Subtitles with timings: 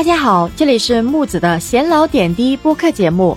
[0.00, 3.36] 大家好，这里是木子的闲聊点滴播客节目。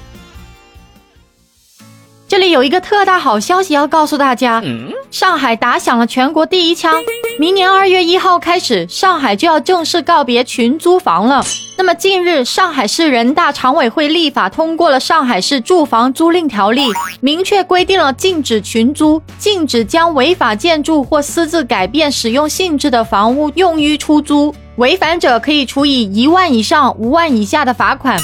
[2.53, 4.61] 有一个特大好消息要告诉大家：
[5.09, 6.93] 上海打响了全国第一枪，
[7.39, 11.43] 明年二月一号开始，上海就要正式告别群租房了。
[11.79, 16.85] 那么近日，上海市人大常委会立法通过了《上海市住房租赁条例》，
[17.21, 24.53] 明确规定了禁止群租，禁止将违法建筑或私自改变使用性质的房屋用于出租。
[24.75, 28.15] 违反者可以处以一万以上五万以下的罚款。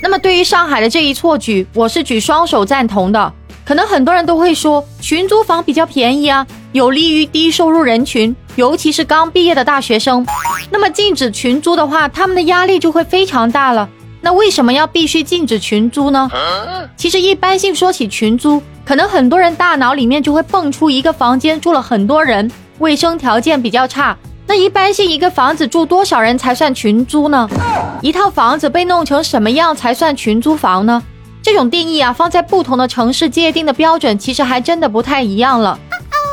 [0.00, 3.32] 那么，对于上海的这一错举，我是举双手赞同的。
[3.64, 10.26] 可能很多人都会说，群租房比较便宜啊，有利于低收入人群，尤其是刚毕业的大学生。
[10.70, 13.88] 那么，禁止群租的话，他们的压力就会非常大了。
[14.20, 16.30] 那为什么要必须禁止群租呢？
[16.96, 24.16] 其实，一般性说起群租，可能很多人大脑里面就会蹦出一个房间住了很多人，卫生条件比较差。
[24.46, 27.48] 那一般性一个房子住多少人才算群租呢？
[28.02, 31.02] 一套房子被弄成什么样才算群租房呢？
[31.44, 35.78] 这种定义啊，放在不同的城市界定的标准其实还真的不太一样了。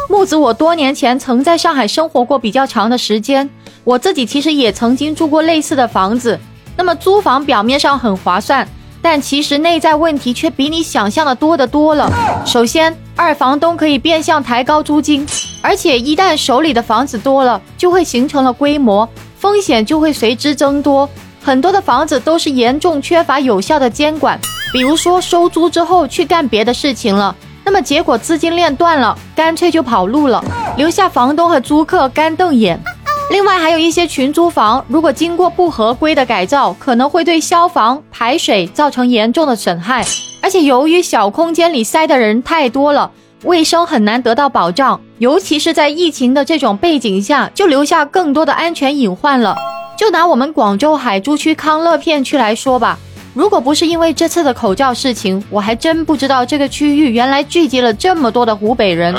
[0.10, 3.50] 木子，我多年前曾在上海生活过比较长的时间，
[3.84, 6.40] 我自己其实也曾经住过类似的房子。
[6.78, 8.66] 那么租房表面上很划算。
[9.04, 12.08] 但其实内在问题却比你想象的多得多了。
[12.46, 15.28] 首先，二房东可以变相抬高租金，
[15.60, 21.10] 而且一旦手里的房子多了，就会形成了规模，风险就会随之增多。
[21.44, 24.40] 很多的房子都是严重缺乏有效的监管，
[24.72, 30.44] 比如说收租之后去干别的事情了，那么结果资金链断了，干脆就跑路了，
[30.78, 32.82] 留下房东和租客干瞪眼。
[33.30, 40.06] 另外还有一些群租房，如果经过不合规的改造，可能会对消防排水造成严重的损害。
[40.42, 43.12] 而且由于小空间里塞的人太多了，
[43.44, 49.56] 卫生很难得到保障，尤其是在疫情的这种背景下，就留下更多的安全隐患了。
[49.98, 52.98] 就拿我们广州海珠区康乐片区来说吧。
[53.34, 59.16] 如果不是因为这次的口罩事情，我还真不知道这个区域原来聚集了这么多的湖北人。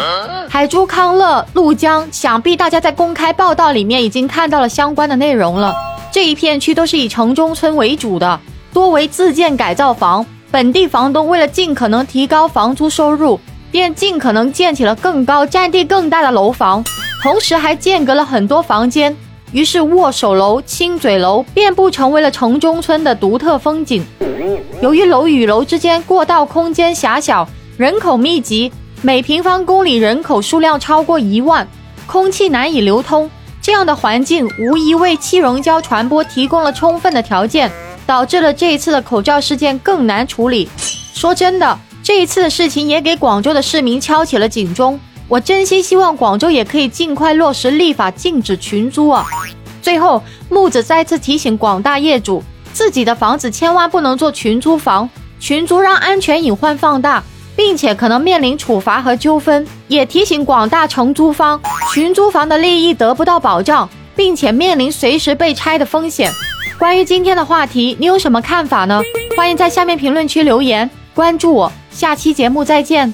[0.51, 5.75] 海珠康乐、鹭江，想必大家在公开报道里面已经看到了相关的内容了。
[6.11, 8.39] 这一片区都是以城中村为主的，
[8.75, 10.25] 多为自建改造房。
[10.51, 16.85] 本地房东为了尽可能提高房租收入，便尽可能建起了更高、占地更大的楼房，
[17.23, 19.17] 同时还间隔了很多房间。
[19.53, 24.05] 于是握手楼、亲嘴楼遍布，成为了城中村的独特风景。
[24.81, 27.47] 由于楼与楼之间过道空间狭小，
[27.77, 31.69] 人口密集，每平方公里人口数量超过一万，
[32.07, 33.31] 空气难以流通，
[33.61, 37.71] 这样的环境无疑为气溶胶传播提供了充分的条件，
[38.07, 40.69] 导致了这一次的口罩事件更难处理。
[41.13, 44.99] 说真的，这一次的事情也给广州的市民敲起了警钟。
[45.29, 49.25] 我真心希望广州也可以尽快落实立法禁止群租啊！
[49.81, 55.09] 最后，木子再次提醒广大业主，自己的房子千万不能做群租房，
[55.41, 57.23] 群租让安全隐患放大，
[57.57, 59.67] 并且可能面临处罚和纠纷。
[59.89, 61.61] 也提醒广大承租方，
[61.93, 66.31] 群租房的利益得不到保障，并且面临随时被拆的风险。
[66.79, 69.01] 关于今天的话题，你有什么看法呢？
[69.37, 73.13] 欢迎在下面评论区留言，关注我，下期节目再见。